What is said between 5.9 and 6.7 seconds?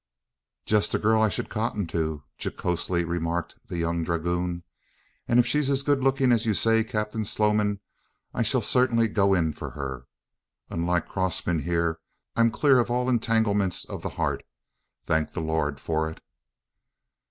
looking as you